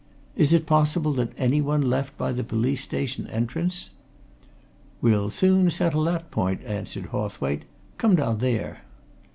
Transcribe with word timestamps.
Is 0.35 0.51
it 0.51 0.65
possible 0.65 1.13
that 1.13 1.31
anyone 1.37 1.87
left 1.87 2.17
by 2.17 2.31
the 2.31 2.43
police 2.43 2.81
station 2.81 3.27
entrance?" 3.27 3.91
"We'll 4.99 5.29
soon 5.29 5.69
settle 5.69 6.05
that 6.05 6.31
point!" 6.31 6.63
answered 6.63 7.09
Hawthwaite. 7.11 7.65
"Come 7.99 8.15
down 8.15 8.39
there." 8.39 8.81